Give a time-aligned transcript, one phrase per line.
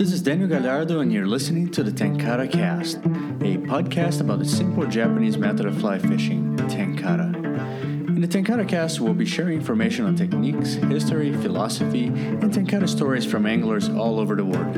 [0.00, 4.46] This is Daniel Galhardo, and you're listening to the Tenkara Cast, a podcast about the
[4.46, 7.34] simple Japanese method of fly fishing, Tenkara.
[8.08, 13.26] In the Tenkara Cast, we'll be sharing information on techniques, history, philosophy, and Tenkara stories
[13.26, 14.72] from anglers all over the world.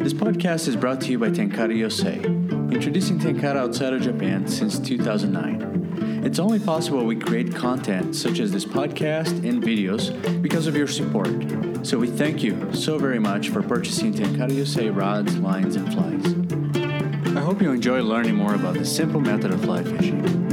[0.00, 4.78] This podcast is brought to you by Tenkara USA, introducing Tenkara outside of Japan since
[4.78, 5.83] 2009.
[6.24, 10.86] It's only possible we create content such as this podcast and videos because of your
[10.86, 11.28] support.
[11.86, 17.36] So we thank you so very much for purchasing Tenkara USA rods, lines, and flies.
[17.36, 20.43] I hope you enjoy learning more about the simple method of fly fishing.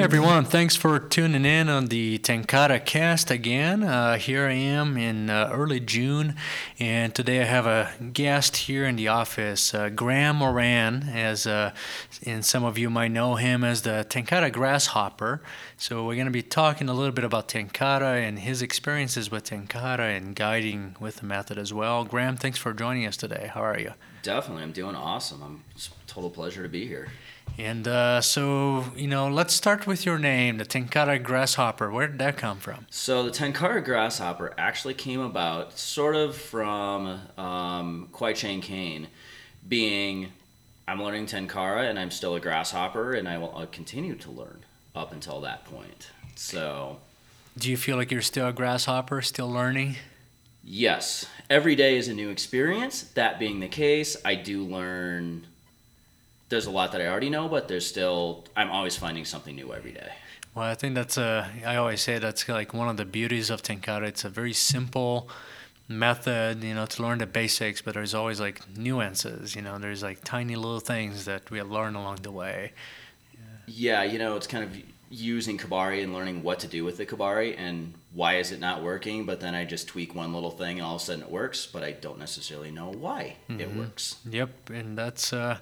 [0.00, 3.84] Hey everyone, thanks for tuning in on the Tenkara cast again.
[3.84, 6.36] Uh, here I am in uh, early June,
[6.78, 11.74] and today I have a guest here in the office, uh, Graham Moran, as uh,
[12.24, 15.42] and some of you might know him as the Tenkara Grasshopper.
[15.76, 19.44] So we're going to be talking a little bit about Tenkara and his experiences with
[19.50, 22.04] Tenkara and guiding with the method as well.
[22.04, 23.50] Graham, thanks for joining us today.
[23.52, 23.92] How are you?
[24.22, 25.42] Definitely, I'm doing awesome.
[25.42, 25.62] I'm
[26.06, 27.08] total pleasure to be here.
[27.60, 31.90] And uh, so, you know, let's start with your name, the Tenkara Grasshopper.
[31.90, 32.86] Where did that come from?
[32.88, 39.08] So, the Tenkara Grasshopper actually came about sort of from um, Kwai Chang Caine
[39.68, 40.32] being
[40.88, 44.64] I'm learning Tenkara and I'm still a grasshopper and I will I'll continue to learn
[44.96, 46.10] up until that point.
[46.36, 46.96] So,
[47.58, 49.96] do you feel like you're still a grasshopper, still learning?
[50.64, 51.26] Yes.
[51.50, 53.02] Every day is a new experience.
[53.02, 55.46] That being the case, I do learn
[56.50, 59.72] there's a lot that I already know, but there's still I'm always finding something new
[59.72, 60.12] every day.
[60.54, 63.62] Well, I think that's a I always say that's like one of the beauties of
[63.62, 64.08] Tenkara.
[64.08, 65.30] It's a very simple
[65.88, 70.02] method, you know, to learn the basics, but there's always like nuances, you know, there's
[70.02, 72.72] like tiny little things that we learn along the way.
[73.66, 74.76] Yeah, yeah you know, it's kind of
[75.12, 78.82] using Kibari and learning what to do with the Kibari and why is it not
[78.82, 81.30] working, but then I just tweak one little thing and all of a sudden it
[81.30, 83.60] works, but I don't necessarily know why mm-hmm.
[83.60, 84.16] it works.
[84.30, 85.58] Yep, and that's uh,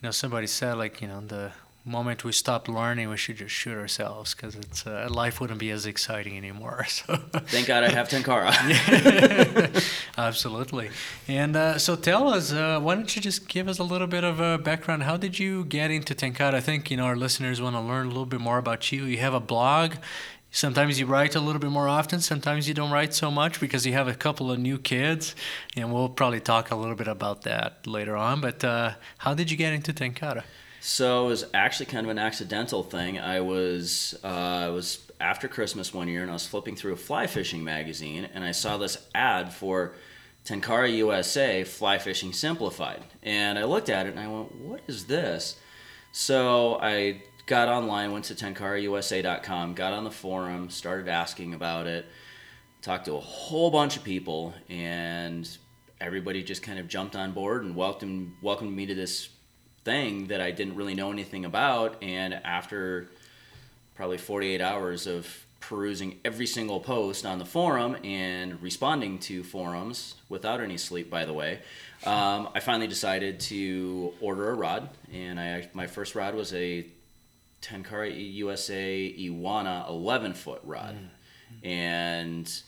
[0.00, 1.52] you know somebody said like you know the
[1.84, 5.70] moment we stop learning, we should just shoot ourselves because it's uh, life wouldn't be
[5.70, 6.86] as exciting anymore.
[7.00, 8.52] So thank God I have Tenkara.
[10.18, 10.90] Absolutely.
[11.28, 14.24] And uh, so tell us, uh, why don't you just give us a little bit
[14.24, 15.04] of a background?
[15.04, 16.54] How did you get into Tenkara?
[16.54, 19.04] I think you know our listeners want to learn a little bit more about you.
[19.04, 19.94] You have a blog.
[20.52, 22.20] Sometimes you write a little bit more often.
[22.20, 25.36] Sometimes you don't write so much because you have a couple of new kids,
[25.76, 28.40] and we'll probably talk a little bit about that later on.
[28.40, 30.42] But uh, how did you get into Tenkara?
[30.80, 33.18] So it was actually kind of an accidental thing.
[33.20, 36.96] I was uh, I was after Christmas one year, and I was flipping through a
[36.96, 39.92] fly fishing magazine, and I saw this ad for
[40.44, 45.04] Tenkara USA Fly Fishing Simplified, and I looked at it and I went, "What is
[45.04, 45.56] this?"
[46.12, 52.06] So I got online, went to tenkarausa.com, got on the forum, started asking about it,
[52.80, 55.58] talked to a whole bunch of people, and
[56.00, 59.30] everybody just kind of jumped on board and welcomed welcomed me to this
[59.84, 62.00] thing that I didn't really know anything about.
[62.04, 63.08] And after
[63.96, 65.26] probably 48 hours of
[65.58, 71.24] perusing every single post on the forum and responding to forums without any sleep, by
[71.24, 71.58] the way,
[72.06, 74.88] um, I finally decided to order a rod.
[75.12, 76.86] And I my first rod was a
[77.62, 80.96] Tenkara USA Iwana 11 foot rod.
[80.96, 81.66] Mm.
[81.66, 82.62] And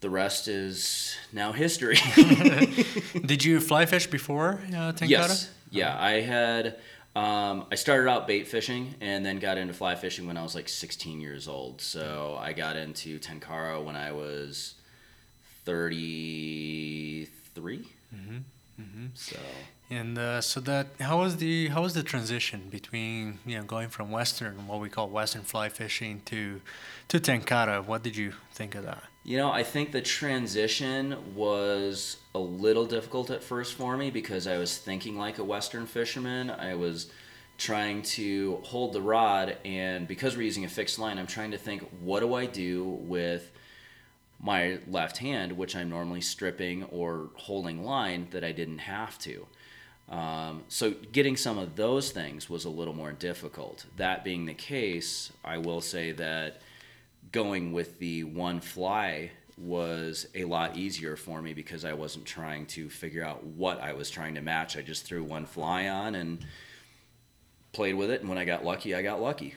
[0.00, 1.96] the rest is now history.
[3.24, 5.08] Did you fly fish before uh, Tenkara?
[5.08, 5.50] Yes.
[5.70, 6.76] Yeah, I had.
[7.14, 10.54] Um, I started out bait fishing and then got into fly fishing when I was
[10.54, 11.82] like 16 years old.
[11.82, 14.74] So I got into Tenkara when I was
[15.64, 17.28] 33.
[18.14, 18.36] Mm-hmm.
[18.80, 19.06] Mm-hmm.
[19.14, 19.36] So.
[19.92, 23.90] And uh, so that how was the how was the transition between you know going
[23.90, 26.62] from Western what we call Western fly fishing to
[27.08, 27.84] to Tenkara?
[27.84, 29.04] What did you think of that?
[29.22, 34.46] You know, I think the transition was a little difficult at first for me because
[34.46, 36.48] I was thinking like a Western fisherman.
[36.50, 37.10] I was
[37.58, 41.58] trying to hold the rod, and because we're using a fixed line, I'm trying to
[41.58, 43.52] think what do I do with
[44.40, 49.46] my left hand, which I'm normally stripping or holding line that I didn't have to.
[50.08, 53.86] Um, so getting some of those things was a little more difficult.
[53.96, 56.60] That being the case, I will say that
[57.30, 62.66] going with the one fly was a lot easier for me because I wasn't trying
[62.66, 64.76] to figure out what I was trying to match.
[64.76, 66.44] I just threw one fly on and
[67.72, 69.54] played with it, and when I got lucky, I got lucky.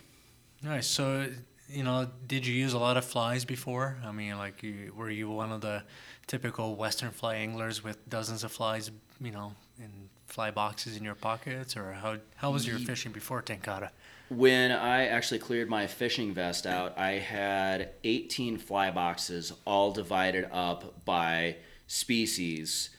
[0.62, 0.88] Nice.
[0.88, 1.30] So,
[1.70, 3.98] you know, did you use a lot of flies before?
[4.06, 5.84] I mean, like, you, were you one of the
[6.28, 8.92] typical Western fly anglers with dozens of flies,
[9.22, 13.42] you know, in fly boxes in your pockets, or how how was your fishing before
[13.42, 13.90] Tenkara?
[14.30, 20.48] When I actually cleared my fishing vest out, I had 18 fly boxes, all divided
[20.52, 22.90] up by species,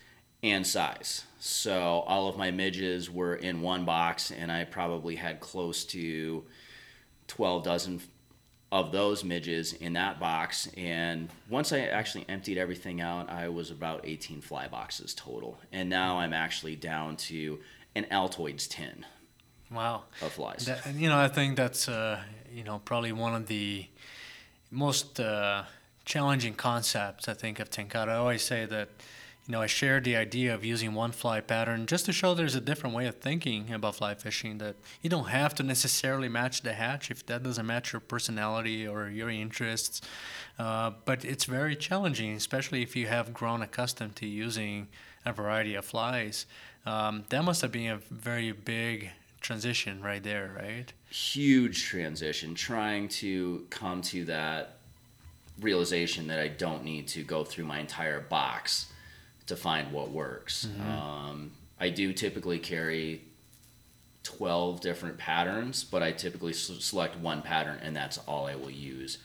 [0.43, 1.25] and size.
[1.41, 6.45] So all of my midges were in one box, and I probably had close to
[7.27, 8.01] 12 dozen
[8.73, 10.69] of those midges in that box.
[10.77, 15.59] And once I actually emptied everything out, I was about 18 fly boxes total.
[15.73, 17.61] And now I'm actually down to
[17.95, 19.07] an Altoids tin
[19.71, 20.05] Wow.
[20.21, 20.67] of flies.
[20.67, 22.21] That, you know, I think that's uh,
[22.53, 23.87] you know probably one of the
[24.71, 25.63] most uh,
[26.05, 28.09] challenging concepts I think of Tenkara.
[28.09, 28.89] I always say that
[29.47, 32.55] you know I share the idea of using one fly pattern just to show there's
[32.55, 34.59] a different way of thinking about fly fishing.
[34.59, 38.87] That you don't have to necessarily match the hatch if that doesn't match your personality
[38.87, 40.01] or your interests.
[40.59, 44.89] Uh, but it's very challenging, especially if you have grown accustomed to using
[45.25, 46.47] a variety of flies.
[46.85, 49.11] Um, that must have been a very big
[49.41, 50.93] transition right there, right?
[51.17, 54.77] huge transition trying to come to that
[55.61, 58.93] realization that I don't need to go through my entire box
[59.47, 60.67] to find what works.
[60.89, 63.23] Um, I do typically carry
[64.25, 68.71] 12 different patterns, but I typically s- select one pattern and that's all I will
[68.71, 69.19] use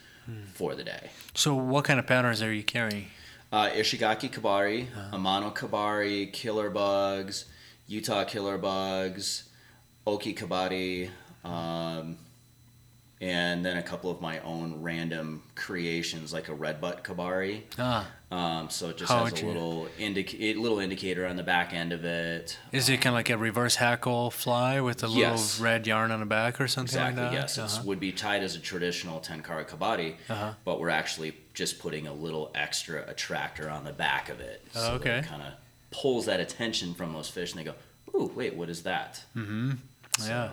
[0.54, 1.10] for the day.
[1.34, 3.08] So, what kind of patterns are you carrying?
[3.52, 7.46] Uh, Ishigaki Kabari, Amano Kabari, Killer Bugs,
[7.88, 9.50] Utah Killer Bugs,
[10.08, 11.10] Oki Kabari,
[11.44, 12.18] um,
[13.20, 17.64] and then a couple of my own random creations like a red butt Kabari.
[17.78, 21.74] Ah, Um, so it just How has a little indic- little indicator on the back
[21.74, 22.58] end of it.
[22.72, 26.22] is it kind of like a reverse hackle fly with a little red yarn on
[26.22, 27.22] the back or something Exactly.
[27.24, 27.38] like that?
[27.38, 27.82] Yes, it Uh-huh.
[27.84, 30.54] would be tied as a traditional tenkara kabari, Uh-huh.
[30.64, 34.66] but we're actually just putting a little extra attractor on the back of it.
[34.76, 35.24] Oh, okay.
[35.28, 35.54] Kind of
[35.92, 37.76] pulls that attention from those fish, and they go,
[38.16, 39.72] "Ooh, wait, what is that?" Mm-hmm.
[40.20, 40.50] So, Yeah.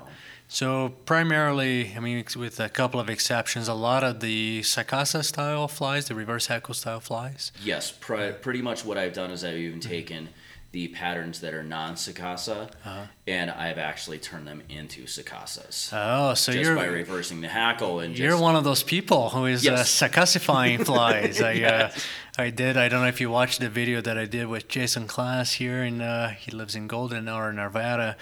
[0.51, 5.69] So primarily, I mean, with a couple of exceptions, a lot of the Sakasa style
[5.69, 7.53] flies, the reverse hackle style flies.
[7.63, 9.89] Yes, pr- pretty much what I've done is I've even Mm-hmm.
[9.91, 10.29] taken
[10.73, 13.01] the patterns that are non-sakasa, Uh-huh.
[13.27, 15.91] and I've actually turned them into sakasas.
[15.95, 19.31] Oh, so just you're by reversing the hackle and just You're one of those people
[19.31, 21.41] who is uh, Sakasifying flies.
[21.43, 21.97] I Yes.
[22.39, 22.77] uh, I did.
[22.77, 25.83] I don't know if you watched the video that I did with Jason Klass here,
[25.83, 28.17] and uh, he lives in Golden or Arvada,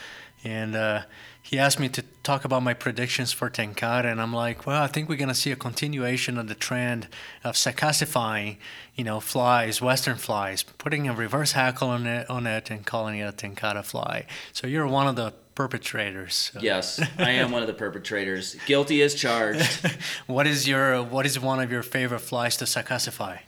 [0.45, 1.03] and uh,
[1.49, 4.89] he asked me to talk about my predictions for Tenkara, and I'm like, well, I
[4.89, 7.07] think we're gonna see a continuation of the trend
[7.45, 8.57] of Sakasifying,
[8.97, 13.19] you know, flies, Western flies, putting a reverse hackle on it, on it, and calling
[13.19, 14.27] it a Tenkara fly.
[14.53, 16.51] So you're one of the perpetrators.
[16.53, 18.57] So Yes, I am one of the perpetrators.
[18.67, 19.89] Guilty as charged.
[20.27, 23.39] What is your what is one of your favorite flies to Sakasify?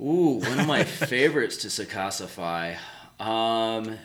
[0.00, 2.76] Ooh, one of my favorites to Sakasify.
[3.18, 3.98] Um,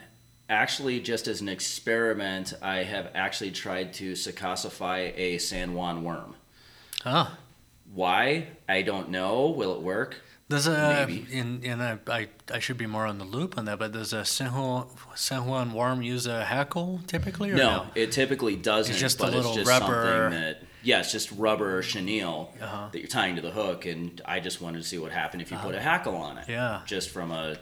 [0.49, 6.35] actually, just as an experiment, I have actually tried to Sakasify a San Juan worm.
[7.05, 7.37] Ah,
[7.93, 8.47] Why?
[8.67, 9.49] I don't know.
[9.49, 10.17] Will it work?
[10.47, 11.25] does a Maybe.
[11.31, 14.13] in in a, I I should be more on the loop on that, but does
[14.13, 17.49] a San Juan, San Juan worm use a hackle typically?
[17.51, 18.91] Or No, it typically doesn't.
[18.91, 22.53] It's just a little it's just rubber- something that yeah, it's just rubber or chenille
[22.61, 22.89] Uh-huh.
[22.91, 25.49] that you're tying to the hook, and I just wanted to see what happened if
[25.51, 26.45] you put a hackle on it.
[26.47, 26.81] Yeah.
[26.85, 27.57] Just from a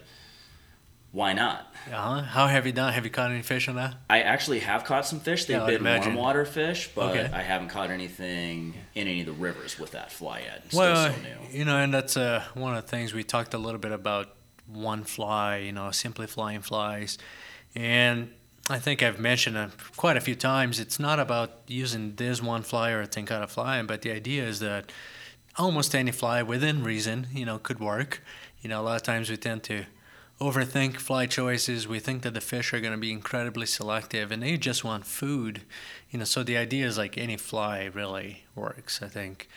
[1.14, 1.72] why not?
[1.88, 2.22] Uh-huh.
[2.24, 2.92] How have you done?
[2.92, 3.94] Have you caught any fish on that?
[4.10, 5.46] I actually have caught some fish.
[5.46, 7.30] They've Yeah, been warm water fish, but Okay.
[7.32, 10.64] I haven't caught anything in any of the rivers with that fly yet.
[10.68, 11.58] Still well, so new.
[11.60, 14.34] you know, and that's uh, one of the things we talked a little bit about
[14.66, 17.20] one fly, you know, simply flying flies.
[17.76, 18.32] And
[18.70, 20.80] I think I've mentioned it quite a few times.
[20.80, 24.62] It's not about using this one fly or a Tenkara fly, but the idea is
[24.62, 24.92] that
[25.58, 28.24] almost any fly within reason, you know, could work.
[28.62, 29.86] You know, a lot of times we tend to
[30.44, 31.88] overthink fly choices.
[31.88, 35.06] We think that the fish are going to be incredibly selective and they just want
[35.06, 35.62] food.
[36.12, 39.02] You know, so the idea is like any fly really works.
[39.02, 39.48] I think,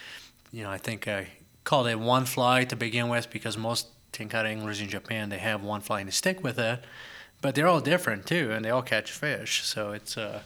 [0.53, 1.29] you know, I think I
[1.65, 5.63] called it one fly to begin with because most tenkara anglers in Japan they have
[5.63, 6.81] one fly and they stick with it,
[7.43, 9.65] but they're all different too and they all catch fish.
[9.65, 10.43] So it's uh,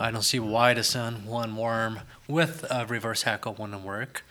[0.00, 4.24] I don't see why the San Juan worm with a reverse hackle wouldn't work.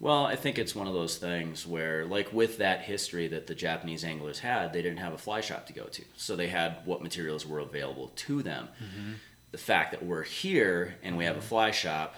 [0.00, 3.54] Well, I think it's one of those things where, like, with that history that the
[3.54, 6.04] Japanese anglers had, they didn't have a fly shop to go to.
[6.16, 8.68] So they had what materials were available to them.
[8.82, 9.12] Mm-hmm.
[9.50, 12.14] The fact that we're here and we have a fly shop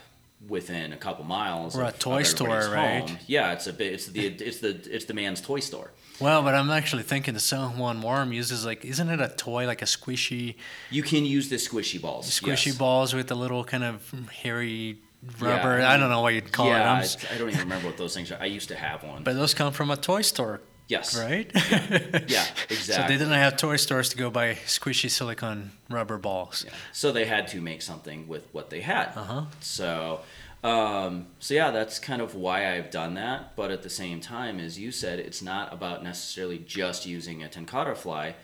[0.48, 3.08] within a couple miles Or a toy store, right?
[3.08, 3.92] home, yeah, it's a bit.
[3.92, 5.90] It's the it's the it's the man's toy store.
[6.18, 9.66] Well, but I'm actually thinking the San Juan worm uses like isn't it a toy
[9.66, 10.56] like a squishy
[10.90, 12.28] You can use the squishy balls.
[12.28, 12.78] squishy yes.
[12.78, 14.98] balls with a little kind of hairy
[15.40, 15.78] rubber.
[15.80, 15.90] Yeah.
[15.92, 16.86] I don't know what you'd call yeah, it.
[16.86, 18.38] I'm I, I don't even remember what those things are.
[18.40, 19.22] I used to have one.
[19.22, 21.18] but those come from a toy store, yes.
[21.18, 21.50] right?
[21.54, 22.78] Yeah, So exactly.
[22.94, 26.64] So they didn't have toy stores to go buy squishy silicone rubber balls.
[26.66, 26.72] Yeah.
[26.92, 29.12] So they had to make something with what they had.
[29.16, 29.44] Uh huh.
[29.60, 30.20] So
[30.62, 33.56] Um, so yeah, that's kind of why I've done that.
[33.56, 37.48] But at the same time, as you said, it's not about necessarily just using a
[37.48, 38.34] tenkara fly.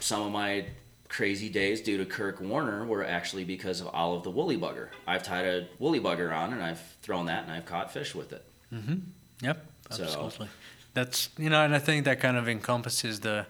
[0.00, 0.66] Some of my
[1.08, 4.88] crazy days due to Kirk Werner were actually because of all of the woolly bugger.
[5.06, 8.32] I've tied a woolly bugger on and I've thrown that and I've caught fish with
[8.32, 8.44] it.
[8.72, 8.96] Mm-hmm.
[9.42, 10.48] Yep, So- absolutely.
[10.94, 13.46] That's you know, and I think that kind of encompasses the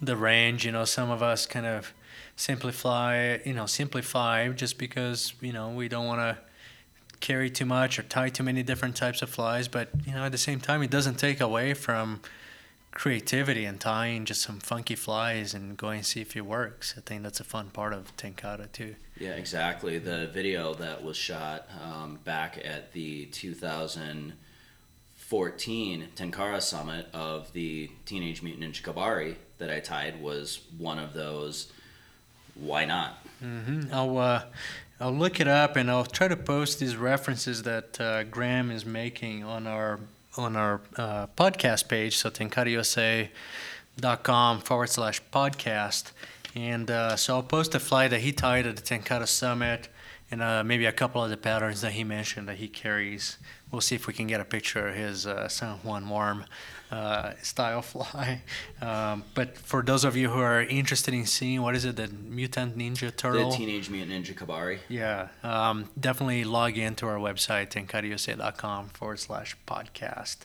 [0.00, 0.64] the range.
[0.64, 1.92] You know, some of us kind of
[2.36, 6.38] simplify, you know, simplify just because you know we don't want to
[7.20, 9.66] carry too much or tie too many different types of flies.
[9.66, 12.20] But you know, at the same time, it doesn't take away from
[12.94, 16.94] creativity and tying just some funky flies and going to see if it works.
[16.96, 18.94] I think that's a fun part of Tenkara too.
[19.18, 19.98] Yeah, exactly.
[19.98, 28.42] The video that was shot um, back at the 2014 Tenkara Summit of the Teenage
[28.42, 31.70] Mutant Ninja Kabari that I tied was one of those.
[32.54, 33.18] Why not?
[33.40, 34.44] hmm I'll uh,
[35.00, 38.86] I'll look it up and I'll try to post these references that uh, Graham is
[38.86, 39.98] making on our
[40.36, 42.16] on our uh, podcast page.
[42.16, 46.12] So tenkarausa.com forward slash podcast.
[46.54, 49.88] And uh, so I'll post a fly that he tied at the Tenkara Summit
[50.30, 53.36] and uh, maybe a couple of the patterns that he mentioned that he carries.
[53.74, 56.44] We'll see if we can get a picture of his uh, San Juan Warm
[56.92, 58.42] uh, style fly.
[58.80, 62.06] Um, but for those of you who are interested in seeing what is it, the
[62.06, 63.50] Mutant Ninja Turtle?
[63.50, 64.78] The Teenage Mutant Ninja Kabari.
[64.88, 70.36] Yeah, um, definitely log into our website, tenkarausa.com forward slash podcast.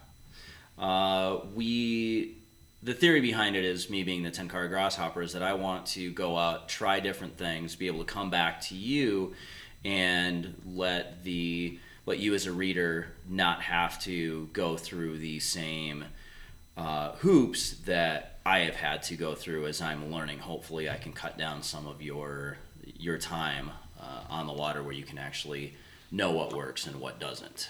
[0.80, 2.38] Uh, we,
[2.82, 6.12] the theory behind it is me being the Tenkara grasshopper is that I want to
[6.12, 9.36] go out, try different things, be able to come back to you,
[9.86, 16.06] and let the let you as a reader not have to go through the same
[16.76, 20.40] uh, hoops that I have had to go through as I'm learning.
[20.40, 22.58] Hopefully, I can cut down some of your
[22.98, 25.76] your time uh, on the water where you can actually
[26.12, 27.70] know what works and what doesn't.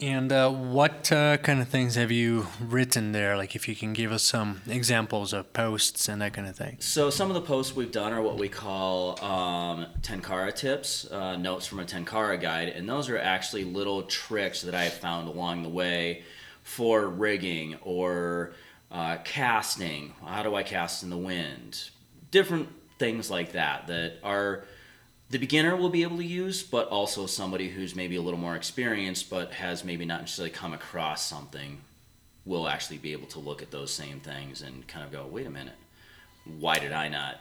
[0.00, 3.36] And uh, what uh, kind of things have you written there?
[3.36, 6.78] Like, if you can give us some examples of posts and that kind of thing.
[6.80, 11.36] So some of the posts we've done are what we call um, Tenkara tips, uh,
[11.36, 15.28] notes from a Tenkara guide, and those are actually little tricks that I have found
[15.28, 16.24] along the way
[16.64, 18.52] for rigging or
[18.90, 20.12] uh, casting.
[20.24, 21.90] How do I cast in the wind?
[22.32, 24.64] Different things like that that are
[25.34, 28.54] the beginner will be able to use, but also somebody who's maybe a little more
[28.54, 31.80] experienced but has maybe not necessarily come across something
[32.44, 35.44] will actually be able to look at those same things and kind of go, wait
[35.44, 35.74] a minute,
[36.60, 37.40] why did I not?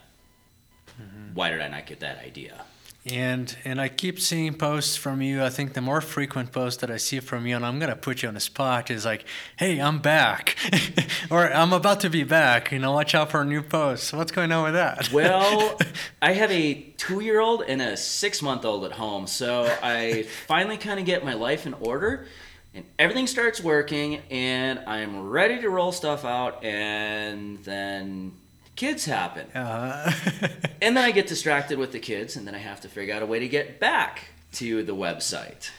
[1.00, 1.36] Mm-hmm.
[1.36, 2.66] Why did I not get that idea?
[3.06, 5.44] And and I keep seeing posts from you.
[5.44, 8.24] I think the more frequent post that I see from you, and I'm gonna put
[8.24, 9.26] you on the spot, is like,
[9.58, 10.56] "Hey, I'm back,"
[11.30, 14.14] or "I'm about to be back." You know, watch out for a new post.
[14.14, 15.12] What's going on with that?
[15.12, 15.78] Well,
[16.22, 20.24] I have a two year old and a six month old at home, so I
[20.48, 22.26] finally kind of get my life in order.
[22.74, 28.32] And everything starts working, and I'm ready to roll stuff out, and then
[28.76, 29.48] kids happen.
[29.56, 30.12] uh,
[30.82, 33.22] And then I get distracted with the kids, and then I have to figure out
[33.22, 35.70] a way to get back to the website.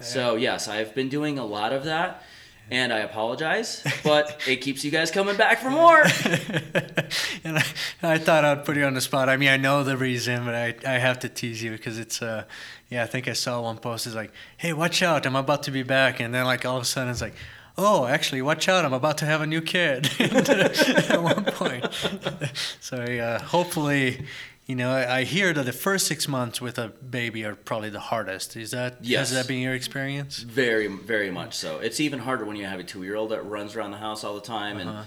[0.00, 2.22] So, yes, I've been doing a lot of that,
[2.70, 6.02] and I apologize, but it keeps you guys coming back for more.
[7.44, 7.64] and I,
[8.02, 9.28] I thought I'd put you on the spot.
[9.28, 12.20] I mean, I know the reason, but I, I have to tease you because it's
[12.22, 12.44] uh
[12.88, 13.04] yeah.
[13.04, 15.24] I think I saw one post is like, "Hey, watch out!
[15.26, 17.34] I'm about to be back," and then like all of a sudden it's like.
[17.78, 18.84] Oh, actually, watch out!
[18.84, 20.08] I'm about to have a new kid.
[20.20, 21.86] At one point,
[22.80, 24.26] so uh, hopefully,
[24.66, 27.88] you know, I, I hear that the first six months with a baby are probably
[27.90, 28.56] the hardest.
[28.56, 29.30] Is that Yes.
[29.30, 30.38] has that been your experience?
[30.40, 31.78] Very, very much so.
[31.78, 34.22] It's even harder when you have a two year old that runs around the house
[34.22, 35.06] all the time, and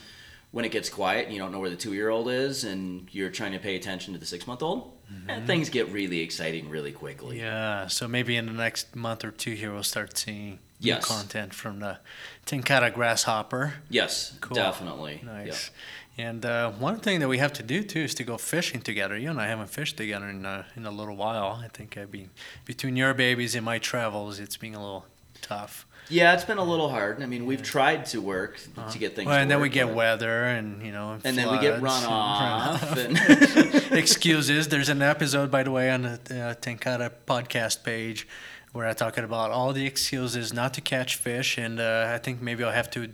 [0.51, 3.07] when it gets quiet, and you don't know where the two year old is, and
[3.11, 4.91] you're trying to pay attention to the six month old,
[5.27, 7.39] and things get really exciting really quickly.
[7.39, 11.05] Yeah, so maybe in the next month or two here we'll start seeing Yes.
[11.05, 11.97] content from the
[12.45, 13.75] Tenkara grasshopper.
[13.89, 14.55] Yes, Cool.
[14.55, 15.21] definitely.
[15.25, 15.71] Nice.
[16.17, 19.17] And uh, one thing that we have to do too is to go fishing together.
[19.17, 21.59] You and I haven't fished together in a, in a little while.
[21.63, 22.29] I think I've been
[22.63, 24.39] between your babies and my travels.
[24.39, 25.05] It's been a little
[25.41, 25.85] tough.
[26.07, 27.21] Yeah, it's been a little hard.
[27.23, 28.59] I mean, we've tried to work
[28.91, 29.25] to get things.
[29.27, 32.13] Well, and then we get weather and you know and then we get floods run
[32.13, 32.97] off.
[32.97, 34.67] and and excuses.
[34.67, 38.27] There's an episode, by the way, on the uh, Tenkara podcast page
[38.75, 42.41] where I talking about all the excuses not to catch fish, and uh, I think
[42.41, 43.09] maybe I'll have to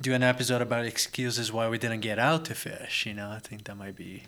[0.00, 3.04] do an episode about excuses why we didn't get out to fish.
[3.04, 4.22] You know, I think that might be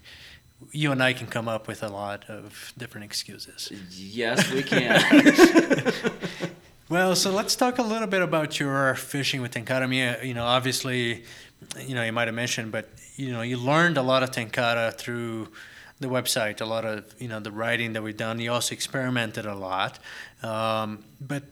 [0.73, 3.73] you and I can come up with a lot of different excuses.
[3.91, 5.93] Yes, we can.
[6.91, 9.83] well, so let's talk a little bit about your fishing with tenkara.
[9.83, 11.25] I mean, you know, obviously,
[11.81, 14.95] you know, you might have mentioned, but you know, you learned a lot of tenkara
[14.95, 15.49] through
[15.99, 18.39] the website, a lot of you know the writing that we've done.
[18.39, 19.99] You also experimented a lot,
[20.43, 21.45] um, but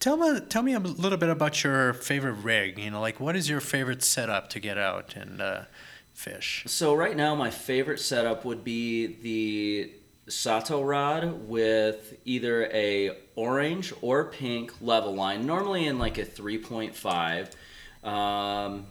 [0.00, 2.78] tell me tell me a little bit about your favorite rig.
[2.78, 5.62] You know, like what is your favorite setup to get out and uh,
[6.14, 6.64] fish?
[6.66, 9.92] So right now, my favorite setup would be the
[10.30, 17.54] Sato rod with either a orange or pink level line, normally in like a 3.5.
[18.08, 18.86] Um,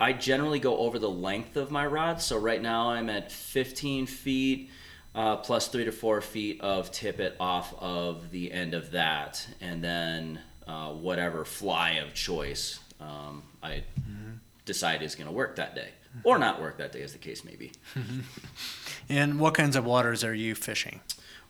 [0.00, 2.22] I generally go over the length of my rod.
[2.22, 4.70] So right now I'm at 15 feet
[5.14, 9.82] uh, plus three to four feet of tippet off of the end of that, and
[9.82, 14.34] then uh, whatever fly of choice um, I mm-hmm.
[14.64, 15.90] decide is going to work that day
[16.24, 17.72] or not work that day, as the case may be.
[19.08, 21.00] and what kinds of waters are you fishing?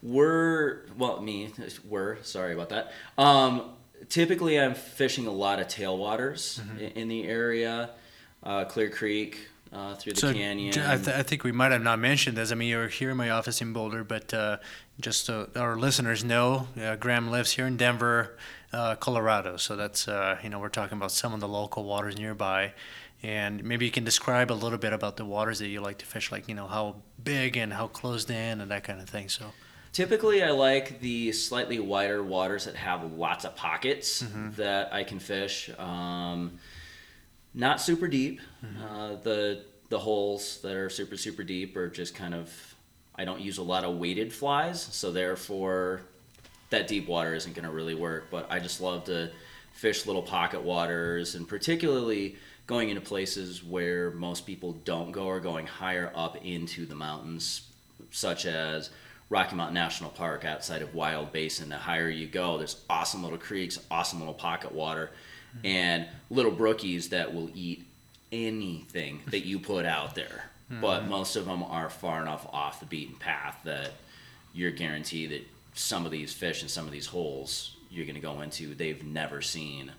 [0.02, 1.50] We're well, me,
[1.86, 2.92] we're sorry about that.
[3.18, 3.72] Um,
[4.08, 6.78] typically, I'm fishing a lot of tailwaters mm-hmm.
[6.78, 7.90] in, in the area
[8.42, 10.78] uh, Clear Creek, uh, through the so canyon.
[10.78, 12.50] I, th- I, think we might have not mentioned this.
[12.50, 14.58] I mean, you're here in my office in Boulder, but uh,
[15.00, 18.36] just so our listeners know, uh, Graham lives here in Denver,
[18.72, 19.56] uh, Colorado.
[19.56, 22.72] So that's uh, you know we're talking about some of the local waters nearby,
[23.22, 26.06] and maybe you can describe a little bit about the waters that you like to
[26.06, 29.28] fish, like you know how big and how closed in and that kind of thing.
[29.28, 29.46] So.
[29.92, 34.50] Typically, I like the slightly wider waters that have lots of pockets mm-hmm.
[34.52, 35.68] that I can fish.
[35.80, 36.60] Um,
[37.54, 38.40] not super deep.
[38.64, 38.82] Mm-hmm.
[38.82, 42.74] Uh, the the holes that are super super deep are just kind of
[43.14, 46.02] I don't use a lot of weighted flies, so therefore
[46.70, 48.28] that deep water isn't going to really work.
[48.30, 49.30] But I just love to
[49.72, 55.40] fish little pocket waters, and particularly going into places where most people don't go or
[55.40, 57.68] going higher up into the mountains,
[58.12, 58.90] such as
[59.28, 61.68] Rocky Mountain National Park outside of Wild Basin.
[61.68, 65.10] The higher you go, there's awesome little creeks, awesome little pocket water
[65.64, 67.84] and little brookies that will eat
[68.32, 70.50] anything that you put out there.
[70.70, 70.80] Mm-hmm.
[70.80, 73.92] But most of them are far enough off the beaten path that
[74.52, 78.20] you're guaranteed that some of these fish and some of these holes you're going to
[78.20, 79.92] go into, they've never seen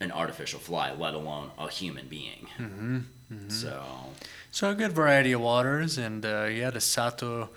[0.00, 2.46] an artificial fly, let alone a human being.
[2.58, 2.98] Mm-hmm.
[3.32, 3.48] Mm-hmm.
[3.48, 3.82] So,
[4.50, 7.48] so a good variety of waters, and uh, yeah, the Sato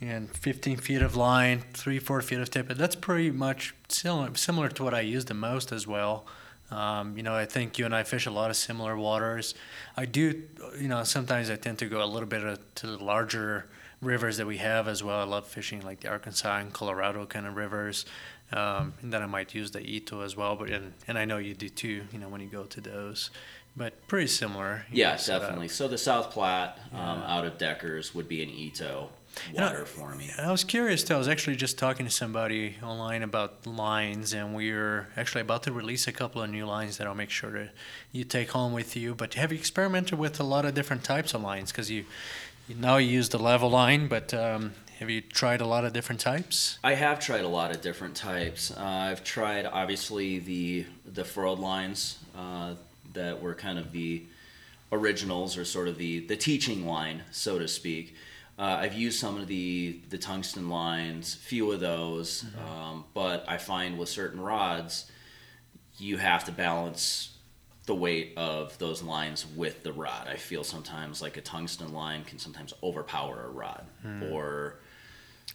[0.00, 2.78] and 15 feet of line, three, four feet of tippet.
[2.78, 6.26] That's pretty much similar, similar to what I use the most as well.
[6.70, 9.54] Um, you know, I think you and I fish a lot of similar waters.
[9.96, 10.42] I do,
[10.80, 13.66] you know, sometimes I tend to go a little bit to the larger
[14.00, 15.20] rivers that we have as well.
[15.20, 18.06] I love fishing like the Arkansas and Colorado kind of rivers.
[18.52, 21.38] Um, and then I might use the Ito as well, but and, and I know
[21.38, 22.04] you do too.
[22.12, 23.30] You know when you go to those,
[23.76, 24.84] but pretty similar.
[24.92, 25.68] Yeah, definitely.
[25.68, 29.08] So the South Platte um, out of Deckers would be an Ito
[29.54, 30.30] water I, for me.
[30.38, 31.14] I was curious too.
[31.14, 35.62] I was actually just talking to somebody online about lines, and we are actually about
[35.64, 37.70] to release a couple of new lines that I'll make sure to
[38.12, 39.14] you take home with you.
[39.14, 41.72] But have you experimented with a lot of different types of lines?
[41.72, 42.04] Because you,
[42.68, 45.92] you now you use the level line, but um, have you tried a lot of
[45.92, 46.78] different types?
[46.84, 48.70] I have tried a lot of different types.
[48.70, 52.74] Uh, I've tried obviously the the furled lines uh,
[53.12, 54.22] that were kind of the
[54.92, 58.14] originals or sort of the the teaching line, so to speak.
[58.58, 62.68] Uh, I've used some of the the tungsten lines, few of those, mm-hmm.
[62.68, 65.10] um, but I find with certain rods,
[65.98, 67.36] you have to balance
[67.86, 70.28] the weight of those lines with the rod.
[70.28, 74.30] I feel sometimes like a tungsten line can sometimes overpower a rod, mm.
[74.30, 74.78] or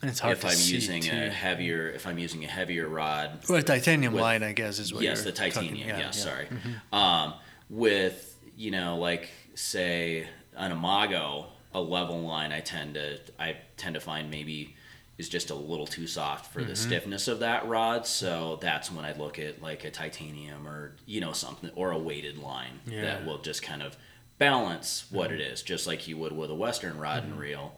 [0.03, 1.15] if I'm using too.
[1.15, 3.39] a heavier if I'm using a heavier rod.
[3.47, 5.03] Well, titanium with, line, I guess, is what.
[5.03, 5.87] Yes, the titanium.
[5.87, 6.47] Yeah, yeah, sorry.
[6.47, 6.95] Mm-hmm.
[6.95, 7.33] Um,
[7.69, 13.95] with you know, like say an Amago a level line I tend to I tend
[13.95, 14.75] to find maybe
[15.17, 16.69] is just a little too soft for mm-hmm.
[16.69, 18.07] the stiffness of that rod.
[18.07, 21.97] So that's when I look at like a titanium or you know something or a
[21.97, 23.01] weighted line yeah.
[23.01, 23.97] that will just kind of
[24.37, 25.41] balance what mm-hmm.
[25.41, 27.33] it is, just like you would with a Western rod mm-hmm.
[27.33, 27.75] and reel.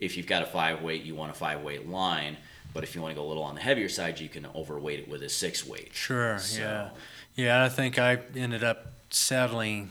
[0.00, 2.36] If you've got a five weight, you want a five weight line.
[2.74, 4.98] But if you want to go a little on the heavier side, you can overweight
[4.98, 5.94] it with a six weight.
[5.94, 6.40] Sure.
[6.40, 6.90] So, yeah.
[7.36, 7.64] Yeah.
[7.64, 9.90] I think I ended up saddling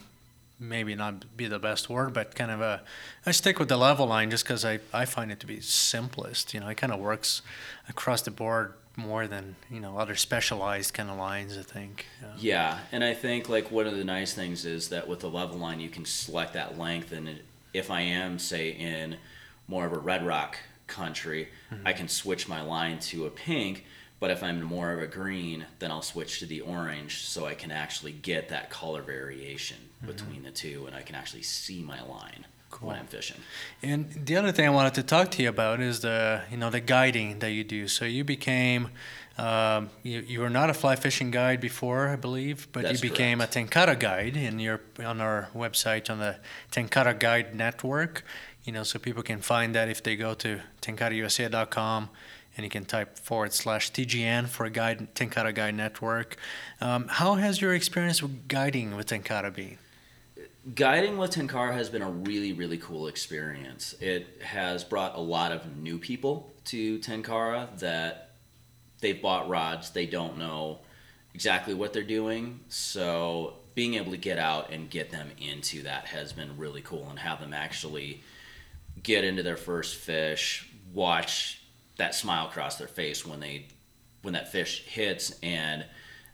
[0.63, 2.82] maybe not be the best word, but kind of a,
[3.26, 6.54] I stick with the level line just because I, I find it to be simplest.
[6.54, 7.41] You know, it kind of works
[7.89, 11.58] across the board more than you know other specialized kind of lines.
[11.58, 12.06] I think.
[12.21, 12.30] Yeah.
[12.38, 15.58] yeah, and I think like one of the nice things is that with the level
[15.58, 17.39] line, you can select that length, and
[17.73, 19.17] if I am say in
[19.67, 21.88] more of a red rock country, mm-hmm.
[21.88, 23.86] I can switch my line to a pink
[24.19, 27.56] but if I'm more of a green, then I'll switch to the orange so I
[27.56, 30.11] can actually get that color variation mm-hmm.
[30.11, 32.45] between the two and I can actually see my line.
[32.69, 32.87] Cool.
[32.87, 33.37] when I'm fishing.
[33.83, 36.71] And the other thing I wanted to talk to you about is the you know
[36.71, 37.87] the guiding that you do.
[37.87, 38.89] So you became
[39.37, 43.09] um, you, you were not a fly fishing guide before, I believe, but That's you
[43.09, 43.55] became correct.
[43.55, 46.37] a Tenkara guide, and you're on our website on the
[46.71, 48.23] Tenkara Guide Network.
[48.63, 52.09] You know, so people can find that if they go to tenkarausa.com
[52.55, 56.37] and you can type forward slash TGN for a guide Tenkara Guide Network.
[56.79, 59.79] Um, how has your experience with guiding with Tenkara been?
[60.76, 63.95] Guiding with Tenkara has been a really, really cool experience.
[63.99, 68.32] It has brought a lot of new people to Tenkara that
[69.02, 70.80] they've bought rods, they don't know
[71.34, 72.62] exactly what they're doing.
[72.69, 77.08] So being able to get out and get them into that has been really cool
[77.10, 78.23] and have them actually
[79.02, 81.62] get into their first fish, watch
[81.97, 83.67] that smile across their face when they
[84.21, 85.84] when that fish hits and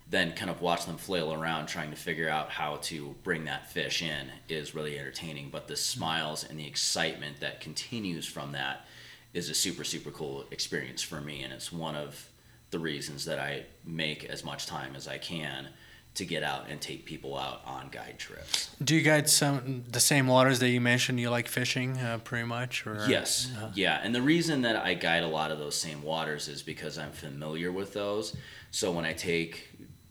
[0.09, 3.71] then kind of watch them flail around trying to figure out how to bring that
[3.71, 5.49] fish in is really entertaining.
[5.51, 8.85] But the smiles and the excitement that continues from that
[9.33, 11.43] is a super, super cool experience for me.
[11.43, 12.29] And it's one of
[12.71, 15.67] the reasons that I make as much time as I can
[16.15, 18.75] to get out and take people out on guide trips.
[18.83, 22.45] Do you guide some the same waters that you mentioned you like fishing, uh, pretty
[22.45, 22.85] much?
[22.87, 26.01] Or Yes, Uh, yeah, and the reason that I guide a lot of those same
[26.01, 28.35] waters is because I'm familiar with those.
[28.71, 29.69] So when I take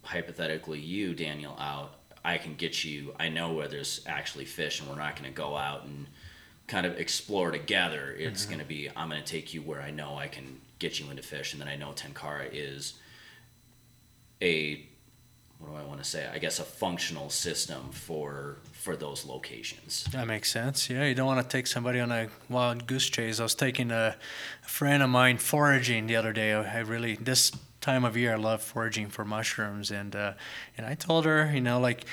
[0.09, 1.93] hypothetically you, Daniel, out,
[2.25, 3.13] I can get you.
[3.19, 6.07] I know where there's actually fish, and we're not going to go out and
[6.67, 8.15] kind of explore together.
[8.17, 8.51] It's mm-hmm.
[8.51, 11.09] going to be I'm going to take you where I know I can get you
[11.11, 12.95] into fish, and then I know Tenkara is
[14.41, 14.83] a
[15.59, 16.27] what do I want to say?
[16.33, 20.05] I guess a functional system for for those locations.
[20.05, 20.89] That makes sense.
[20.89, 23.39] Yeah, you don't want to take somebody on a wild goose chase.
[23.39, 24.15] I was taking a,
[24.65, 26.53] a friend of mine foraging the other day.
[26.53, 30.33] I really this time of year I love foraging for mushrooms, and uh,
[30.77, 32.05] and I told her, you know, like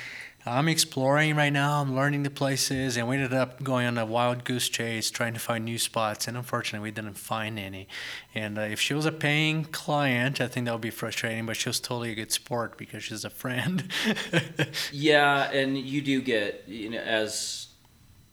[0.47, 1.81] I'm exploring right now.
[1.81, 5.33] I'm learning the places, and we ended up going on a wild goose chase, trying
[5.33, 6.27] to find new spots.
[6.27, 7.87] And unfortunately, we didn't find any.
[8.33, 11.45] And uh, if she was a paying client, I think that would be frustrating.
[11.45, 13.91] But she was totally a good sport because she's a friend.
[14.91, 17.66] Yeah, and you do get, you know, as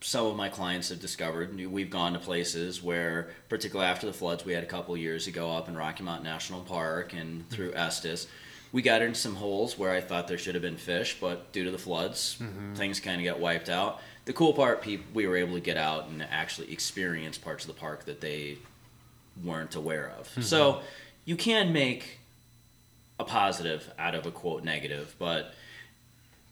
[0.04, 4.44] some of my clients have discovered, we've gone to places where, particularly after the floods
[4.44, 7.48] we had a couple years ago up in Rocky Mountain National Park and mm-hmm.
[7.48, 8.26] through Estes,
[8.70, 11.64] we got into some holes where I thought there should have been fish, but due
[11.64, 12.74] to the floods, mm-hmm.
[12.74, 14.02] things kind of got wiped out.
[14.26, 17.80] The cool part, we were able to get out and actually experience parts of the
[17.80, 18.58] park that they
[19.42, 20.28] weren't aware of.
[20.28, 20.42] Mm-hmm.
[20.42, 20.82] So
[21.24, 22.18] you can make
[23.18, 25.54] a positive out of a quote negative, but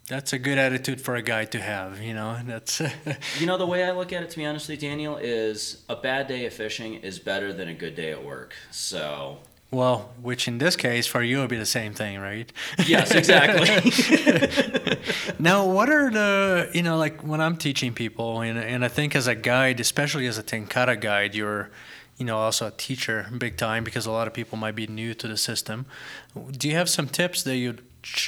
[0.09, 2.39] That's a good attitude for a guy to have, you know.
[2.45, 2.81] That's
[3.39, 5.83] You know, the way I look at it, to be honest with you, Daniel, is
[5.89, 8.55] a bad day of fishing is better than a good day at work.
[8.73, 9.39] So,
[9.71, 12.53] well, which in this case for you would be the same thing, right?
[12.87, 13.91] yes, exactly.
[15.39, 19.17] Now, what are the you know like when I'm teaching people, and and I think
[19.17, 21.71] as a guide, especially as a Tenkara guide, you're
[22.17, 25.15] you know also a teacher big time because a lot of people might be new
[25.15, 25.87] to the system.
[26.53, 27.79] Do you have some tips that you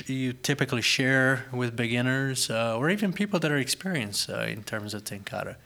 [0.07, 4.95] you typically share with beginners uh, or even people that are experienced uh, in terms
[4.95, 5.57] of Tenkara?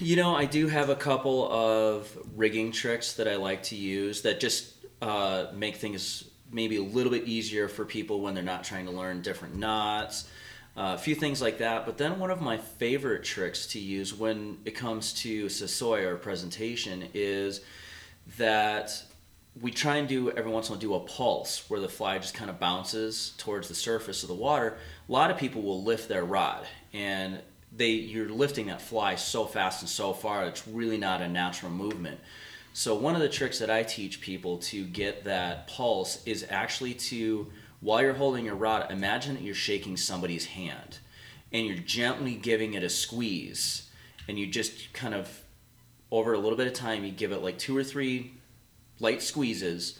[0.00, 4.22] you know, I do have a couple of rigging tricks that I like to use
[4.22, 8.64] that just uh, make things maybe a little bit easier for people when they're not
[8.64, 10.28] trying to learn different knots.
[10.76, 11.86] Uh, a few things like that.
[11.86, 16.16] But then one of my favorite tricks to use when it comes to Sasoi or
[16.16, 17.62] presentation is
[18.36, 19.02] that
[19.60, 22.18] we try and do every once in a while do a pulse where the fly
[22.18, 24.76] just kind of bounces towards the surface of the water.
[25.08, 27.40] A lot of people will lift their rod and
[27.74, 31.72] they you're lifting that fly so fast and so far it's really not a natural
[31.72, 32.20] movement.
[32.74, 36.94] So one of the tricks that I teach people to get that pulse is actually
[36.94, 37.46] to
[37.80, 40.98] while you're holding your rod, imagine that you're shaking somebody's hand
[41.52, 43.88] and you're gently giving it a squeeze
[44.28, 45.42] and you just kind of
[46.10, 48.35] over a little bit of time you give it like two or three
[49.00, 49.98] light squeezes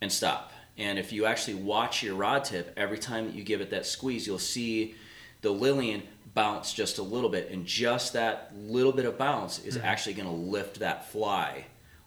[0.00, 0.52] and stop.
[0.78, 3.86] And if you actually watch your rod tip, every time that you give it that
[3.86, 4.94] squeeze, you'll see
[5.42, 6.02] the Lillian
[6.34, 7.50] bounce just a little bit.
[7.50, 9.84] And just that little bit of bounce is mm.
[9.84, 11.66] actually going to lift that fly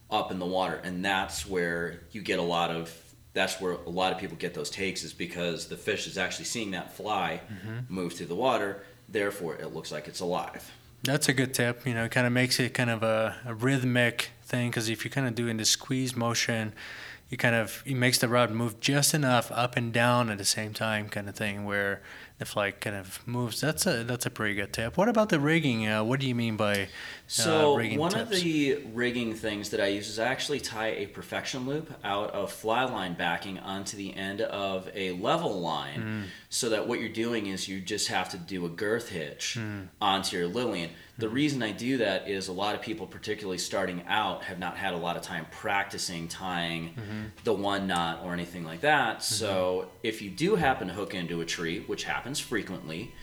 [0.10, 0.82] up in the water.
[0.84, 2.94] And that's where you get a lot of.
[3.34, 6.46] That's where a lot of people get those takes is because the fish is actually
[6.46, 7.94] seeing that fly mm-hmm.
[7.94, 8.84] move through the water.
[9.10, 10.72] Therefore, it looks like it's alive.
[11.04, 11.86] That's a good tip.
[11.86, 15.04] You know, it kind of makes it kind of a, a rhythmic thing because if
[15.06, 16.74] you kind of do in the squeeze motion,
[17.30, 20.46] you kind of it makes the rod move just enough up and down at the
[20.46, 21.66] same time, kind of thing.
[21.66, 22.02] Where
[22.38, 23.62] the fly kind of moves.
[23.62, 24.96] That's a that's a pretty good tip.
[24.98, 25.88] What about the rigging?
[25.88, 26.86] Uh, what do you mean by uh,
[27.28, 28.24] so rigging one tips?
[28.38, 32.32] of the rigging things that I use is I actually tie a perfection loop out
[32.32, 36.22] of fly line backing onto the end of a level line, Hmm.
[36.50, 39.84] so that what you're doing is you just have to do a girth hitch Hmm.
[40.02, 40.92] onto your Lillian.
[41.18, 44.76] The reason I do that is a lot of people, particularly starting out, have not
[44.76, 47.24] had a lot of time practicing tying Mm-hmm.
[47.46, 49.24] the one knot or anything like that.
[49.24, 53.14] So if you do happen to hook into a tree, which happens frequently,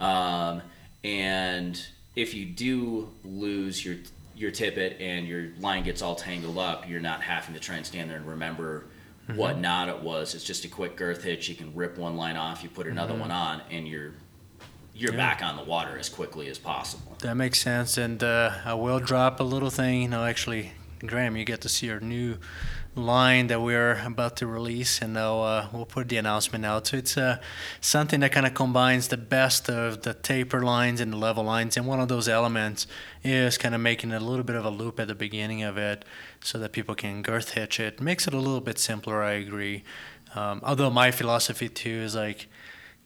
[0.00, 0.62] um,
[1.04, 1.80] and
[2.16, 3.96] if you do lose your
[4.34, 7.84] your tippet and your line gets all tangled up, you're not having to try and
[7.84, 8.86] stand there and remember
[9.36, 10.34] what knot it was.
[10.34, 11.48] It's just a quick girth hitch.
[11.48, 14.12] You can rip one line off, you put another one on, and you're
[14.94, 17.16] you're back on the water as quickly as possible.
[17.20, 17.96] That makes sense.
[17.98, 20.02] And uh, I will drop a little thing.
[20.02, 20.72] You know, actually,
[21.06, 22.36] Graham, you get to see our new
[22.94, 26.86] line that we're about to release, and now uh, we'll put the announcement out.
[26.86, 27.38] So it's uh,
[27.80, 31.76] something that kind of combines the best of the taper lines and the level lines.
[31.76, 32.86] And one of those elements
[33.24, 36.04] is kind of making a little bit of a loop at the beginning of it
[36.42, 38.00] so that people can girth hitch it.
[38.00, 39.84] Makes it a little bit simpler, I agree.
[40.34, 42.46] Um, although my philosophy too is like,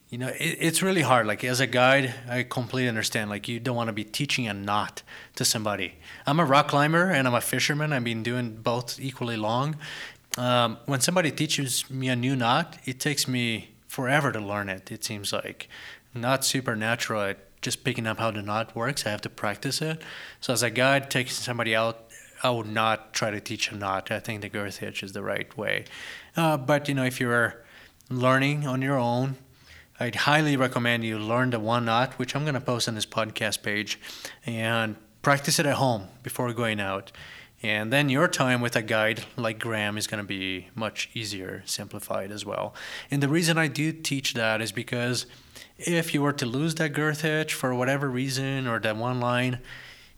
[0.09, 1.27] you know, it, it's really hard.
[1.27, 3.29] Like as a guide, I completely understand.
[3.29, 5.03] Like you don't want to be teaching a knot
[5.35, 5.95] to somebody.
[6.25, 7.93] I'm a rock climber and I'm a fisherman.
[7.93, 9.75] I've been doing both equally long.
[10.37, 14.91] Um, when somebody teaches me a new knot, it takes me forever to learn it.
[14.91, 15.67] It seems like
[16.13, 19.05] not supernatural at just picking up how the knot works.
[19.05, 20.01] I have to practice it.
[20.39, 22.03] So as a guide, taking somebody out,
[22.43, 24.11] I would not try to teach a knot.
[24.11, 25.85] I think the girth hitch is the right way.
[26.35, 27.63] Uh, but you know, if you're
[28.09, 29.37] learning on your own,
[29.99, 33.07] I'd highly recommend you learn the one knot, which I'm going to post on this
[33.07, 33.99] podcast page,
[34.45, 37.11] and practice it at home before going out.
[37.63, 41.63] And then your time with a guide like Graham is going to be much easier,
[41.65, 42.75] simplified as well.
[43.09, 45.25] And the reason I do teach that is because
[45.79, 49.59] if you were to lose that girth hitch for whatever reason or that one line,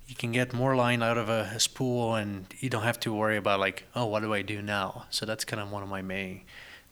[0.08, 3.13] you can get more line out of a, a spool and you don't have to
[3.13, 5.06] worry about like, oh, what do I do now?
[5.10, 6.42] So that's kind of one of my main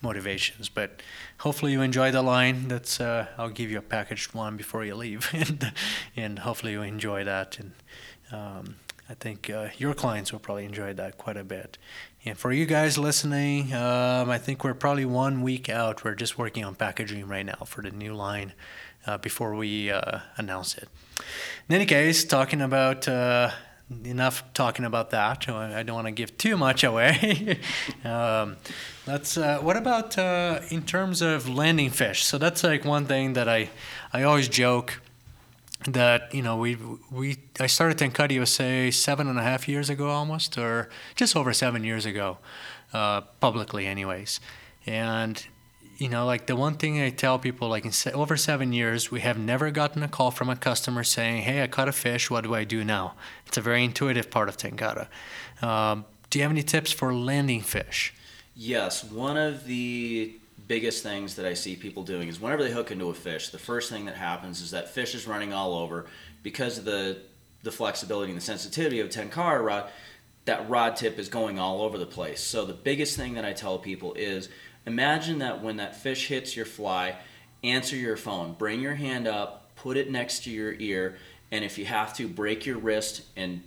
[0.02, 0.70] motivations.
[0.70, 1.02] But
[1.40, 2.68] hopefully you enjoy the line.
[2.68, 5.72] That's uh, I'll give you a packaged one before you leave, and
[6.16, 7.60] and hopefully you enjoy that.
[7.60, 7.72] And
[8.32, 8.76] um,
[9.10, 11.78] I think uh, your clients will probably enjoy that quite a bit.
[12.26, 16.04] And for you guys listening, um, I think we're probably one week out.
[16.04, 18.54] We're just working on packaging right now for the new line
[19.06, 20.90] uh, before we uh, announce it.
[21.70, 23.52] In any case, talking about uh,
[24.04, 25.48] enough talking about that.
[25.50, 27.60] I don't want to give too much away.
[28.04, 28.58] um,
[29.06, 29.38] let's.
[29.38, 32.24] Uh, what about uh, in terms of landing fish?
[32.26, 33.70] So that's like one thing that I,
[34.14, 35.02] I always joke
[35.86, 36.78] that you know we
[37.12, 41.54] we I started Tenkara USA seven and a half years ago almost, or just over
[41.54, 42.38] seven years ago,
[42.94, 44.40] uh, publicly, anyways,
[44.86, 45.46] and
[45.98, 49.10] you know, like the one thing I tell people, like in se- over seven years,
[49.10, 52.30] we have never gotten a call from a customer saying, "Hey, I caught a fish.
[52.30, 53.16] What do I do now?"
[53.48, 55.08] It's a very intuitive part of Tenkara.
[55.62, 58.14] Um, do you have any tips for landing fish?
[58.56, 60.36] Yes, one of the
[60.68, 63.60] biggest things that I see people doing is whenever they hook into a fish, the
[63.60, 66.06] first thing that happens is that fish is running all over
[66.44, 67.18] because of the
[67.64, 69.90] the flexibility and the sensitivity of Tenkara rod.
[70.46, 72.40] That rod tip is going all over the place.
[72.40, 74.48] So the biggest thing that I tell people is
[74.88, 77.16] imagine that when that fish hits your fly,
[77.64, 81.18] answer your phone, bring your hand up, put it next to your ear,
[81.52, 83.62] and if you have to, break your wrist and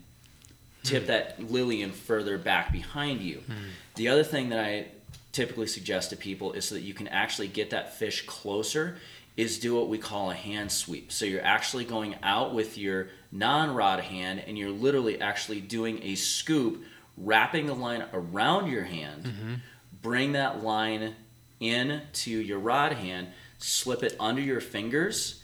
[0.82, 1.08] tip hmm.
[1.08, 3.38] that Lillian further back behind you.
[3.46, 3.68] Hmm.
[3.94, 4.86] The other thing that I
[5.32, 8.96] typically suggest to people is so that you can actually get that fish closer
[9.36, 11.12] is do what we call a hand sweep.
[11.12, 16.14] So you're actually going out with your non-rod hand and you're literally actually doing a
[16.16, 16.82] scoop,
[17.16, 19.54] wrapping the line around your hand, mm-hmm.
[20.02, 21.14] Bring that line
[21.60, 25.42] in to your rod hand, slip it under your fingers,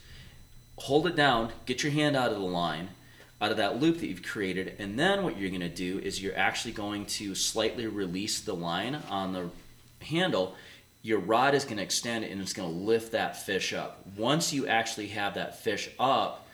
[0.78, 2.88] hold it down, get your hand out of the line,
[3.40, 6.36] out of that loop that you've created, and then what you're to do is you're
[6.36, 9.50] actually going to slightly release the line on the
[10.00, 10.54] handle.
[11.02, 14.04] Your rod is to extend and it's to lift that fish up.
[14.16, 16.48] Once you actually have that fish up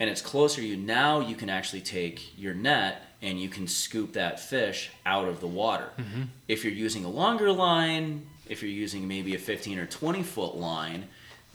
[0.00, 3.66] and it's closer to you, now you can actually take your net and you can
[3.66, 5.90] scoop that fish out of the water.
[5.98, 6.22] Mm-hmm.
[6.46, 10.56] If you're using a longer line, if you're using maybe a 15 or 20 foot
[10.56, 11.08] line,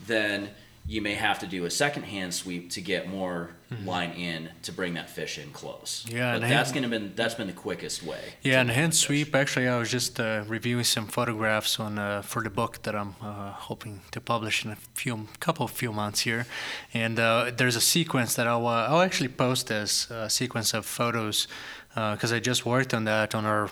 [0.06, 0.50] then
[0.86, 3.50] you may have to do a second hand sweep to get more
[3.84, 6.04] line in to bring that fish in close.
[6.08, 8.20] Yeah, but that's hand- gonna been that's been the quickest way.
[8.42, 9.00] Yeah, and hand fish.
[9.00, 9.34] sweep.
[9.34, 13.16] Actually, I was just uh, reviewing some photographs on uh, for the book that I'm
[13.20, 16.46] uh, hoping to publish in a few couple of few months here,
[16.92, 20.86] and uh, there's a sequence that I'll uh, I'll actually post as a sequence of
[20.86, 21.48] photos
[21.94, 23.70] because I just worked on that on our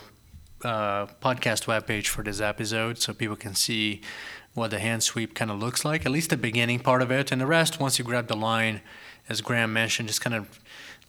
[0.63, 4.01] uh, podcast webpage for this episode so people can see
[4.53, 7.31] what the hand sweep kind of looks like, at least the beginning part of it.
[7.31, 8.81] And the rest, once you grab the line,
[9.27, 10.59] as Graham mentioned, just kind of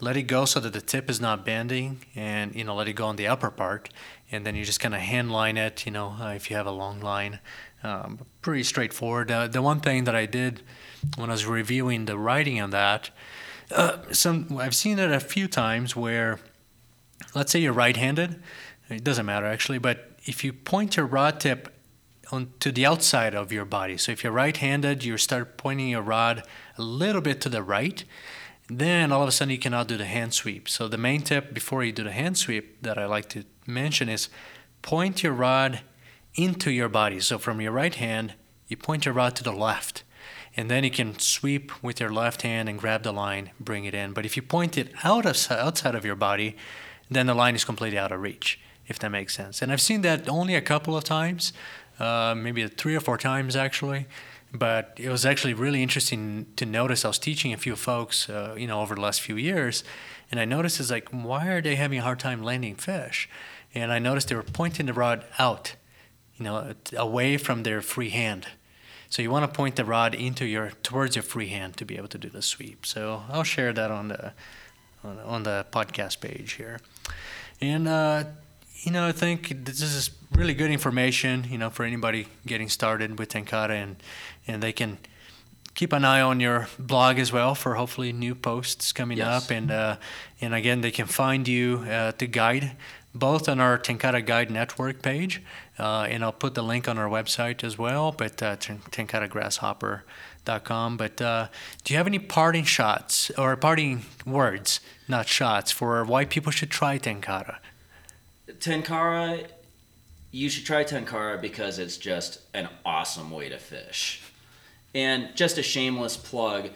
[0.01, 2.95] let it go so that the tip is not bending and, you know, let it
[2.95, 3.91] go on the upper part.
[4.33, 6.67] And then you just kind of hand line it, you know, uh, if you have
[6.67, 7.41] a long line.
[7.83, 9.31] Um, pretty straightforward.
[9.31, 10.63] Uh, the one thing that I did
[11.17, 13.11] when I was reviewing the writing on that,
[13.71, 16.39] uh, some I've seen it a few times where,
[17.35, 18.43] let's say you're right-handed,
[18.89, 21.74] it doesn't matter actually, but if you point your rod tip
[22.35, 26.03] on to the outside of your body, so if you're right-handed, you start pointing your
[26.03, 26.43] rod
[26.77, 28.05] a little bit to the right,
[28.69, 30.69] then all of a sudden you cannot do the hand sweep.
[30.69, 34.09] So the main tip before you do the hand sweep that I like to mention
[34.09, 34.29] is
[34.83, 35.81] point your rod
[36.35, 37.21] into your body.
[37.21, 38.35] So from your right hand,
[38.67, 40.03] you point your rod to the left.
[40.57, 43.95] And then you can sweep with your left hand and grab the line, bring it
[43.95, 44.13] in.
[44.13, 46.57] But if you point it out of, outside of your body,
[47.11, 49.61] then the line is completely out of reach, if that makes sense.
[49.63, 51.53] And I've seen that only a couple of times,
[51.99, 54.07] uh, maybe three or four times actually.
[54.53, 57.05] But it was actually really interesting to notice.
[57.05, 59.83] I was teaching a few folks, uh, you know, over the last few years,
[60.31, 63.29] and I noticed it's like, why are they having a hard time landing fish?
[63.75, 65.75] And I noticed they were pointing the rod out
[66.37, 68.47] you know, away from their free hand.
[69.09, 71.97] So you want to point the rod into your towards your free hand to be
[71.97, 72.85] able to do the sweep.
[72.85, 74.33] So I'll share that on the
[75.05, 76.81] on, on the podcast page here.
[77.61, 78.25] And uh,
[78.83, 81.47] you know, I think this is really good information.
[81.49, 83.97] You know, for anybody getting started with Tenkara, and
[84.47, 84.99] and they can
[85.75, 89.45] keep an eye on your blog as well for hopefully new posts coming yes.
[89.45, 89.51] up.
[89.51, 89.97] And uh,
[90.41, 92.77] and again, they can find you uh, to guide
[93.15, 95.41] both on our Tenkara Guide Network page,
[95.79, 100.97] uh, and I'll put the link on our website as well, but uh, tenkaragrasshopper.com.
[100.97, 101.47] But uh,
[101.85, 106.71] do you have any parting shots or parting words, not shots, for why people should
[106.71, 107.59] try Tenkara?
[108.49, 109.47] Tenkara,
[110.35, 114.21] you should try Tenkara because it's just an awesome way to fish.
[114.93, 116.71] And just a shameless plug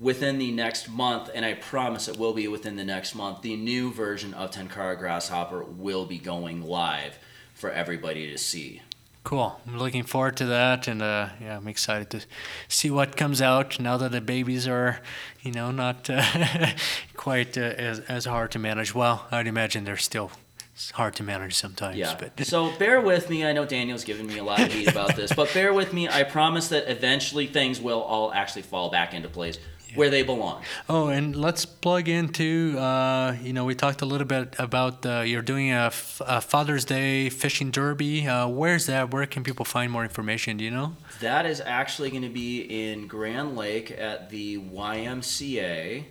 [0.00, 3.56] within the next month, and I promise it will be within the next month, the
[3.56, 7.18] new version of Tenkara Grasshopper will be going live
[7.54, 8.82] for everybody to see.
[9.22, 9.60] Cool.
[9.64, 12.26] I'm looking forward to that, and uh, yeah, I'm excited to
[12.66, 15.00] see what comes out now that the babies are,
[15.40, 16.72] you know, not uh,
[17.16, 18.94] quite uh, as as hard to manage.
[18.94, 20.32] Well, I'd imagine they're still
[20.74, 21.96] it's hard to manage sometimes.
[21.96, 22.16] Yeah.
[22.18, 23.46] But so bear with me.
[23.46, 26.08] I know Daniel's giving me a lot of heat about this, but bear with me.
[26.08, 29.58] I promise that eventually things will all actually fall back into place
[29.94, 30.62] where they belong.
[30.88, 32.76] Oh, and let's plug into.
[32.76, 36.40] Uh, you know, we talked a little bit about uh, you're doing a, f- a
[36.40, 38.26] Father's Day fishing derby.
[38.26, 39.12] Uh, where's that?
[39.12, 40.56] Where can people find more information?
[40.56, 40.96] Do you know?
[41.20, 46.04] That is actually going to be in Grand Lake at the YMCA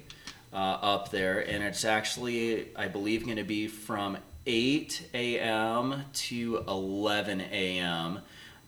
[0.53, 6.05] uh, up there, and it's actually, I believe, going to be from 8 a.m.
[6.13, 8.19] to 11 a.m.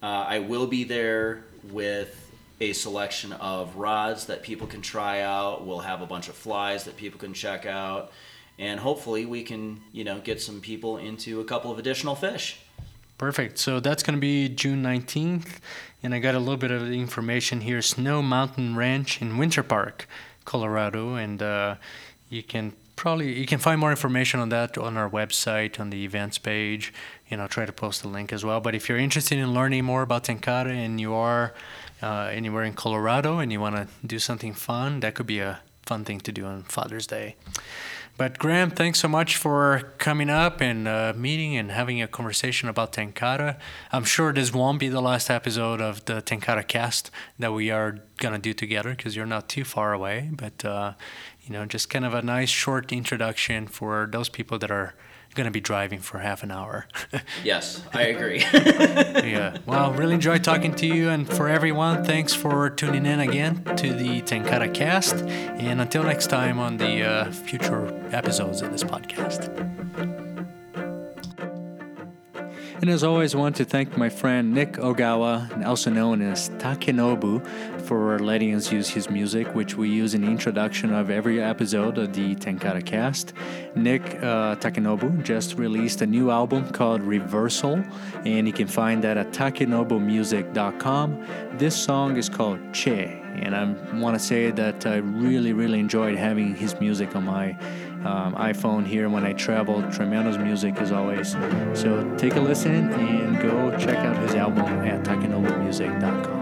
[0.02, 2.22] Uh, I will be there with
[2.62, 5.66] a selection of rods that people can try out.
[5.66, 8.12] We'll have a bunch of flies that people can check out,
[8.58, 12.60] and hopefully we can, you know, get some people into a couple of additional fish.
[13.18, 13.58] Perfect.
[13.58, 15.60] So that's going to be June 19th,
[16.04, 17.82] and I got a little bit of information here.
[17.82, 20.08] Snow Mountain Ranch in Winter Park,
[20.44, 21.76] Colorado, and uh,
[22.30, 26.04] you can probably you can find more information on that on our website on the
[26.06, 26.94] events page
[27.30, 29.84] you i'll try to post a link as well but if you're interested in learning
[29.84, 31.54] more about tenkara and you are
[32.02, 35.60] uh, anywhere in Colorado and you want to do something fun, that could be a
[35.84, 37.36] fun thing to do on Father's Day.
[38.18, 42.70] But Graham, thanks so much for coming up and uh, meeting and having a conversation
[42.70, 43.58] about Tenkara.
[43.92, 48.00] I'm sure this won't be the last episode of the Tenkara cast that we are
[48.18, 50.30] gonna do together because you're not too far away.
[50.32, 50.94] But uh,
[51.46, 54.96] you know, just kind of a nice short introduction for those people that are
[55.36, 56.88] going to be driving for half an hour.
[57.44, 58.40] yes, I agree.
[58.54, 59.58] yeah.
[59.66, 61.10] Well, really enjoyed talking to you.
[61.10, 65.16] And for everyone, thanks for tuning in again to the Tenkara cast.
[65.16, 70.15] And until next time on the uh, future episodes of this podcast.
[72.82, 77.42] And as always, I want to thank my friend Nick Ogawa, also known as Takenobu,
[77.82, 81.98] for letting us use his music, which we use in the introduction of every episode
[81.98, 83.32] of the Tenkara cast.
[83.76, 87.82] Nick uh, Takenobu just released a new album called Reversal,
[88.26, 91.26] and you can find that at takenobumusic.com.
[91.58, 96.18] This song is called Che, and I want to say that I really, really enjoyed
[96.18, 97.58] having his music on my
[98.06, 99.82] um, iPhone here when I travel.
[99.92, 101.32] Tremendous music as always.
[101.74, 106.35] So take a listen and go check out his album at takenobumusic.com.